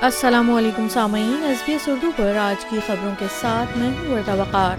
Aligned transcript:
السلام 0.00 0.50
علیکم 0.50 0.88
سامعین 0.88 1.42
ایس 1.42 1.62
بی 1.66 1.72
ایس 1.72 1.88
اردو 1.88 2.10
پر 2.16 2.36
آج 2.36 2.64
کی 2.64 2.78
خبروں 2.86 3.14
کے 3.18 3.26
ساتھ 3.40 3.78
میں 3.78 3.90
ہوں 3.90 4.38
وقار۔ 4.38 4.76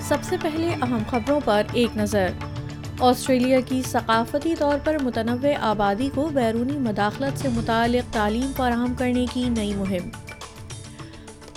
سب 0.00 0.18
سے 0.22 0.36
پہلے 0.42 0.68
اہم 0.68 1.02
خبروں 1.10 1.40
پر 1.44 1.62
ایک 1.72 1.96
نظر۔ 1.96 2.28
آسٹریلیا 3.00 3.60
کی 3.60 3.82
ثقافتی 3.82 4.54
طور 4.58 4.78
پر 4.84 4.96
متنوع 5.02 5.48
آبادی 5.60 6.10
کو 6.14 6.28
بیرونی 6.34 6.72
مداخلت 6.72 7.38
سے 7.38 7.48
متعلق 7.48 8.12
تعلیم 8.12 8.50
فراہم 8.56 8.94
کرنے 8.98 9.26
کی 9.32 9.48
نئی 9.48 9.74
مہم۔ 9.74 10.08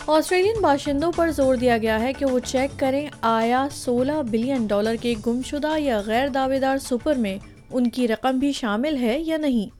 آسٹریلین 0.07 0.61
باشندوں 0.61 1.11
پر 1.15 1.31
زور 1.31 1.55
دیا 1.55 1.77
گیا 1.77 1.99
ہے 1.99 2.13
کہ 2.13 2.25
وہ 2.25 2.39
چیک 2.39 2.79
کریں 2.79 3.07
آیا 3.21 3.67
سولہ 3.71 4.21
بلین 4.29 4.65
ڈالر 4.65 4.95
کے 5.01 5.13
گمشدہ 5.27 5.79
یا 5.79 6.01
غیر 6.05 6.27
دعوے 6.27 6.59
دار 6.59 6.77
سپر 6.77 7.15
میں 7.15 7.37
ان 7.71 7.89
کی 7.89 8.07
رقم 8.07 8.39
بھی 8.39 8.51
شامل 8.51 8.97
ہے 8.97 9.19
یا 9.19 9.37
نہیں۔ 9.37 9.75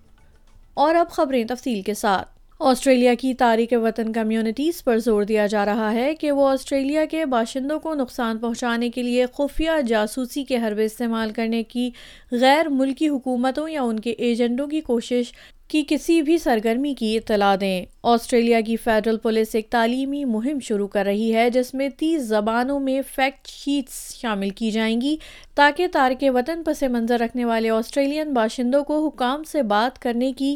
اور 0.74 0.96
اب 0.96 1.12
خبریں 1.12 1.44
تفصیل 1.44 1.82
کے 1.82 1.94
ساتھ۔ 1.94 2.31
آسٹریلیا 2.62 3.14
کی 3.14 3.34
تاریخ 3.34 3.74
وطن 3.84 4.12
کمیونٹیز 4.14 4.84
پر 4.84 4.98
زور 5.00 5.24
دیا 5.24 5.48
جا 5.48 5.66
رہا 5.66 5.94
ہے 5.94 6.16
کہ 6.16 6.32
وہ 6.32 6.48
آسٹریلیا 6.50 7.06
کے 7.06 7.26
باشندوں 7.26 7.80
کو 7.80 7.94
نقصان 7.94 8.38
پہنچانے 8.38 8.90
کے 8.90 9.04
لیے 9.04 9.26
خفیہ 9.34 9.82
جاسوسی 9.88 10.44
کے 10.44 10.58
حربے 10.58 10.86
استعمال 10.86 11.32
کرنے 11.32 11.64
کی 11.64 11.90
غیر 12.32 12.70
ملکی 12.70 13.08
حکومتوں 13.10 13.70
یا 13.70 13.82
ان 13.82 14.00
کے 14.00 14.12
ایجنٹوں 14.12 14.68
کی 14.68 14.82
کوشش 14.82 15.32
کی 15.68 15.84
کسی 15.88 16.22
بھی 16.22 16.38
سرگرمی 16.38 16.94
کی 16.94 17.18
اطلاع 17.18 17.56
دیں۔ 17.62 17.86
آسٹریلیا 18.04 18.62
کی 18.62 18.76
فیڈرل 18.76 19.18
پولیس 19.18 19.56
ایک 19.56 19.70
تعلیمی 19.70 20.26
مہم 20.26 20.60
شروع 20.60 20.88
کر 20.88 21.06
رہی 21.06 21.34
ہے 21.36 21.50
جس 21.50 21.74
میں 21.74 21.90
تیس 21.90 22.22
زبانوں 22.22 22.80
میں 22.80 23.02
فیکٹ 23.16 23.48
شیٹس 23.48 24.16
شامل 24.16 24.50
کی 24.50 24.72
جائیں 24.72 25.02
گی 25.02 25.16
تاکہ 25.56 25.88
تارک 25.88 26.24
وطن 26.36 26.64
پس 26.66 26.84
منظر 26.84 27.20
رکھنے 27.20 27.46
والے 27.46 27.70
آسٹریلین 27.70 28.34
باشندوں 28.34 28.84
کو 28.84 29.08
حکام 29.08 29.44
سے 29.44 29.62
بات 29.64 30.00
کرنے 30.00 30.32
کی 30.34 30.56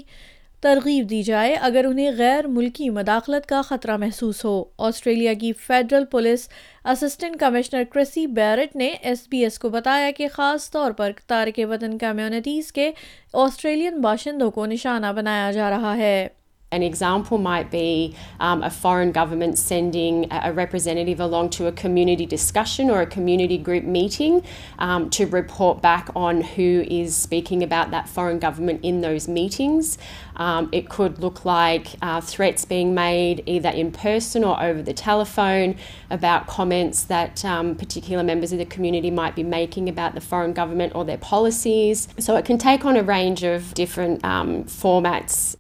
ترغیب 0.62 1.10
دی 1.10 1.24
جائے 1.24 1.54
اگر 1.54 1.86
انہیں 1.90 2.12
غیر 2.18 2.48
ملکی 2.48 2.90
مداخلت 2.90 3.46
کا 3.46 3.62
خطرہ 3.62 3.98
محسوس 3.98 4.46
ہو۔ 4.46 4.66
آسٹریلیا 4.78 5.34
کی 5.34 5.54
federal 5.54 6.06
police 6.06 6.50
assistant 6.86 7.40
commissioner 7.40 7.84
Chrissy 7.94 8.28
Barrett 8.28 8.76
نے 8.76 8.88
ایس 9.02 9.28
بی 9.30 9.44
ایس 9.44 9.60
کو 9.60 9.70
بتایا 9.70 10.12
کہ 10.18 10.28
خاص 10.28 10.72
طور 10.72 10.92
پر 10.92 11.12
تارک 11.28 11.60
وطن 11.70 11.98
کمیونٹیز 11.98 12.72
کے 12.72 12.92
آسٹریلین 13.34 14.02
باشندوں 14.02 14.52
کو 14.52 14.66
نشانہ 14.66 15.08
بنایا 15.16 15.52
جا 15.52 15.70
رہا 15.70 15.98
ہے۔ 15.98 16.28
An 16.72 16.82
example 16.82 17.38
might 17.38 17.70
be 17.70 18.16
um, 18.40 18.64
a 18.64 18.72
foreign 18.72 19.12
government 19.12 19.58
sending 19.58 20.28
a 20.32 20.52
representative 20.52 21.20
along 21.20 21.52
to 21.52 21.68
a 21.68 21.72
community 21.72 22.26
discussion 22.26 22.90
or 22.90 23.02
a 23.02 23.06
community 23.06 23.58
group 23.58 23.84
meeting 23.84 24.44
um, 24.80 25.10
to 25.12 25.26
report 25.28 25.82
back 25.82 26.10
on 26.16 26.42
who 26.42 26.84
is 26.90 27.16
speaking 27.16 27.62
about 27.62 27.92
that 27.92 28.10
foreign 28.10 28.40
government 28.40 28.82
in 28.84 29.02
those 29.02 29.28
meetings. 29.28 30.00
Um, 30.38 30.68
it 30.72 30.90
could 30.90 31.20
look 31.20 31.46
like 31.46 31.96
uh, 32.02 32.20
threats 32.20 32.66
being 32.66 32.96
made 32.96 33.44
either 33.46 33.70
in 33.70 33.92
person 33.92 34.44
or 34.44 34.62
over 34.62 34.82
the 34.82 34.94
telephone 34.94 35.78
about 36.10 36.48
comments 36.48 37.04
that 37.04 37.46
um, 37.46 37.76
particular 37.76 38.24
members 38.24 38.52
of 38.52 38.58
the 38.58 38.66
community 38.66 39.12
might 39.12 39.36
be 39.36 39.44
making 39.44 39.88
about 39.88 40.16
the 40.16 40.22
foreign 40.22 40.52
government 40.52 40.94
or 40.96 41.06
their 41.06 41.20
policies. 41.20 42.08
So 42.20 42.36
it 42.36 42.44
can 42.44 42.58
take 42.58 42.86
on 42.86 42.98
a 42.98 43.04
range 43.04 43.44
of 43.44 43.74
different 43.76 44.26
um, 44.26 44.64
formats. 44.66 45.56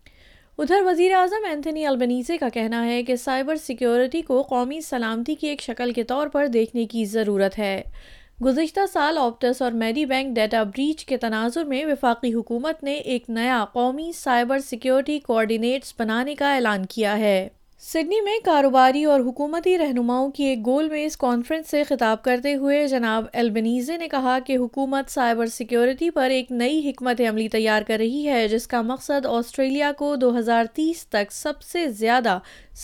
ادھر 0.58 0.82
وزیر 0.86 1.14
اعظم 1.14 1.46
Anthony 1.50 1.86
البنیزے 1.86 2.38
کا 2.38 2.50
کہنا 2.50 2.86
ہے 2.86 3.04
کہ 3.04 3.16
cyber 3.16 3.56
security 3.56 4.22
کو 4.22 4.42
قومی 4.42 4.82
سلامتی 4.82 5.36
کی 5.36 5.48
ایک 5.48 5.62
شکل 5.62 5.94
کے 5.94 6.04
طور 6.04 6.28
پر 6.28 6.48
دیکھنے 6.48 6.86
کی 6.86 7.06
ضرورت 7.06 7.60
ہے۔ 7.60 7.82
گزشتہ 8.46 8.80
سال 8.94 9.18
آپٹس 9.18 9.62
اور 9.62 9.72
میڈی 9.72 10.06
بینک 10.06 10.36
ڈیٹا 10.36 10.64
بریچ 10.64 11.06
کے 11.06 11.18
تناظر 11.18 11.64
میں 11.64 11.86
وفاقی 11.86 12.34
حکومت 12.34 12.84
نے 12.84 12.94
ایک 12.94 13.30
نیا 13.30 13.66
قومی 13.74 14.12
سائبر 14.16 14.60
سیکیورٹی 14.60 15.20
کوارڈینیٹس 15.20 15.94
بنانے 16.00 16.36
کا 16.36 16.56
اعلان 16.56 16.86
کیا 16.86 17.18
ہے۔ 17.18 17.50
سڈنی 17.86 18.20
میں 18.22 18.38
کاروباری 18.44 19.04
اور 19.06 19.20
حکومتی 19.20 19.78
رہنماؤں 19.78 20.30
کی 20.36 20.44
ایک 20.44 20.66
گول 20.66 20.88
میں 20.90 21.04
اس 21.06 21.18
کانفرنس 21.18 21.70
سے 21.72 21.84
خطاب 21.84 22.24
کرتے 22.24 22.54
ہوئے 22.56 22.88
جناب 22.88 23.26
البنیزے 23.34 23.98
نے 23.98 24.08
کہا 24.08 24.38
کہ 24.46 24.56
حکومت 24.58 25.10
سائبر 25.12 25.48
سیکیورٹی 25.48 26.10
پر 26.16 26.30
ایک 26.30 26.52
نئی 26.52 26.90
حکمت 26.90 27.22
عملی 27.30 27.48
تیار 27.50 27.82
کر 27.88 27.98
رہی 27.98 28.28
ہے 28.30 28.48
جس 28.48 28.68
کا 28.68 28.82
مقصد 28.82 29.26
آسٹریلیا 29.26 29.92
کو 29.98 30.16
دو 30.16 30.38
ہزار 30.40 30.66
تیس 30.74 31.06
تک 31.08 31.32
سب 31.32 31.62
سے 31.62 31.88
زیادہ 32.02 32.38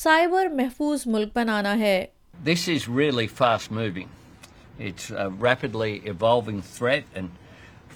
سائبر 0.04 0.48
محفوظ 0.56 1.08
ملک 1.08 1.36
بنانا 1.36 1.78
ہے 1.80 2.06
This 2.46 2.68
is 2.70 2.90
really 3.02 3.28
fast 3.28 3.72
moving. 3.72 4.10
It's 4.80 5.12
a 5.12 5.30
rapidly 5.50 5.94
evolving 6.06 6.62
threat, 6.74 7.16
and 7.16 7.30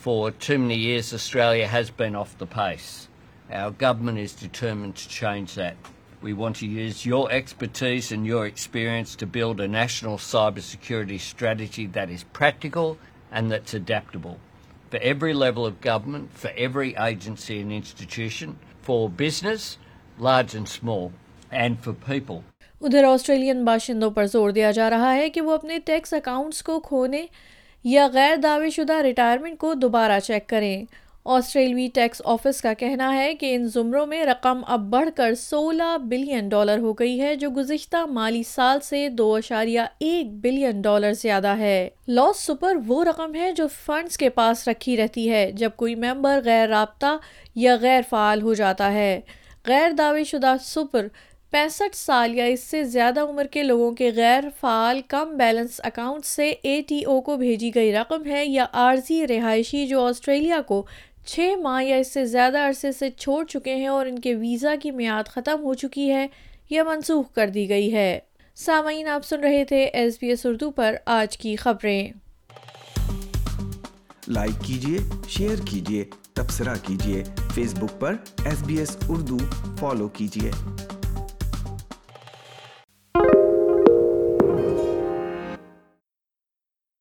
for 0.04 0.22
too 0.48 0.58
many 0.60 0.80
years, 0.80 1.14
Australia 1.14 1.68
has 1.70 1.98
been 2.00 2.16
off 2.16 2.38
the 2.38 2.54
pace. 2.56 2.94
Our 3.50 3.76
government 3.84 4.20
is 4.20 4.40
determined 4.40 5.04
to 5.04 5.14
change 5.18 5.56
that. 5.56 5.95
We 6.22 6.34
want 6.34 6.56
to 6.58 6.66
use 6.66 7.06
your 7.06 7.32
expertise 7.32 8.12
and 8.12 8.26
your 8.26 8.46
experience 8.46 9.16
to 9.18 9.26
build 9.28 9.60
a 9.60 9.68
national 9.68 10.18
cybersecurity 10.18 11.20
strategy 11.20 11.86
that 11.88 12.10
is 12.10 12.24
practical 12.34 12.98
and 13.32 13.52
that's 13.52 13.74
adaptable 13.74 14.38
for 14.90 14.98
every 14.98 15.34
level 15.34 15.66
of 15.66 15.82
government, 15.82 16.32
for 16.34 16.52
every 16.58 16.96
agency 16.96 17.60
and 17.62 17.72
institution, 17.72 18.58
for 18.82 19.10
business, 19.10 19.78
large 20.18 20.56
and 20.56 20.68
small, 20.70 21.12
and 21.52 21.80
for 21.80 21.94
people. 21.94 22.44
ادھر 22.82 23.04
Australian 23.04 23.64
باشندوں 23.66 24.10
پر 24.12 24.26
زور 24.28 24.50
دیا 24.52 24.72
جا 24.72 24.90
رہا 24.90 25.14
ہے 25.16 25.30
کہ 25.30 25.42
وہ 25.42 25.54
اپنے 25.54 25.78
ٹیکس 25.86 26.14
اکاؤنٹس 26.14 26.62
کو 26.64 26.80
کھونے 26.88 27.26
یا 27.86 28.08
غیر 28.14 28.36
دعوے 28.44 28.70
شدہ 28.70 29.02
ریٹائرمنٹ 29.04 29.58
کو 29.60 29.74
دوبارہ 29.82 30.20
چیک 30.28 30.48
کریں 30.50 30.86
آسٹریلوی 31.26 31.88
ٹیکس 31.94 32.22
آفس 32.26 32.62
کا 32.62 32.74
کہنا 32.74 33.14
ہے 33.16 33.34
کہ 33.34 33.54
ان 33.56 33.66
زمروں 33.68 34.06
میں 34.08 34.26
رقم 34.26 34.60
اب 34.68 34.82
بڑھ 34.90 35.10
کر 35.16 35.36
سولہ 35.36 35.98
بلین 36.04 36.50
ڈالر 36.50 36.80
ہو 36.80 36.92
گئی 36.94 37.20
ہے، 37.22 37.36
جو 37.36 37.50
گزشتہ 37.50 38.06
مالی 38.06 38.42
سال 38.44 38.80
سے 38.84 39.08
دو 39.10 39.34
اشاریہ 39.36 39.82
ایک 40.00 40.34
بلین 40.42 40.82
ڈالر 40.82 41.14
زیادہ 41.14 41.56
ہے۔ 41.58 41.90
لاس 42.08 42.40
سپر 42.40 42.78
وہ 42.88 43.04
رقم 43.04 43.36
ہے 43.36 43.52
جو 43.52 43.68
فنڈز 43.86 44.18
کے 44.18 44.30
پاس 44.30 44.68
رکھی 44.68 44.98
رہتی 44.98 45.30
ہے، 45.32 45.52
جب 45.52 45.70
کوئی 45.76 45.96
ممبر 45.96 46.40
غیر 46.46 46.68
رابطہ 46.70 47.18
یا 47.56 47.76
غیر 47.82 48.02
فعال 48.10 48.42
ہو 48.42 48.54
جاتا 48.54 48.92
ہے۔ 48.94 49.20
غیر 49.68 49.92
دعوے 49.92 50.24
شدہ 50.24 50.56
سپر 50.64 51.08
پینسٹھ 51.54 51.96
سال 51.96 52.36
یا 52.36 52.46
اس 52.46 52.60
سے 52.60 52.84
زیادہ 52.84 53.20
عمر 53.20 53.48
کے 53.48 53.64
لوگوں 53.64 53.92
کے 53.92 54.12
غیر 54.16 54.44
فعال 54.60 55.02
کم 55.08 55.36
بیلنس 55.38 55.80
اکاؤنٹ 55.84 56.26
سے 56.26 56.50
اے 56.62 56.80
ٹی 56.88 57.04
او 57.04 57.20
کو 57.22 57.36
بھیجی 57.38 57.74
گئی 57.76 57.92
رقم 57.94 58.26
ہے 58.26 58.46
یا 58.46 58.66
عارضی 58.74 59.26
رہائشی 59.28 59.86
جو 59.88 60.06
آسٹریلیا 60.06 60.62
کو 60.62 60.86
چھ 61.26 61.56
ماہ 61.62 61.84
یا 61.84 61.96
اس 61.96 62.14
سے 62.14 62.26
زیادہ 62.26 62.58
عرصے 62.58 62.92
سے 62.92 63.10
چھوڑ 63.10 63.46
چکے 63.46 63.76
ہیں 63.76 63.88
اور 63.88 64.06
ان 64.06 64.20
کے 64.20 64.36
ویزا 64.36 64.76
کی 64.82 64.92
میعاد 64.92 65.24
ختم 65.28 65.64
ہو 65.64 65.74
چکی 65.74 66.12
ہے 66.12 66.28
یا 66.70 66.84
منسوخ 66.84 67.34
کر 67.34 67.48
دی 67.48 67.70
گئی 67.70 67.94
ہے۔ 67.94 68.20
سامعین، 68.56 69.08
آپ 69.08 69.26
سن 69.26 69.40
رہے 69.40 69.64
تھے 69.66 69.84
ایس 69.84 70.18
بی 70.22 70.28
ایس 70.28 70.46
اردو 70.46 70.72
پر 70.72 70.96
آج 71.06 71.38
کی 71.38 71.56
خبریں۔ 71.56 72.10
لائک 74.28 74.66
کیجیے 74.66 74.98
شیئر 75.30 75.56
کیجیے 75.66 76.06
تبصرہ 76.34 76.76
کیجیے 76.84 77.24
فیس 77.54 77.74
بک 77.74 78.00
پر 78.00 78.16
S 78.46 78.64
B 78.64 78.78
S 78.78 78.98
Urdu 79.10 79.38
follow 79.80 80.08
کیجیے 80.08 80.52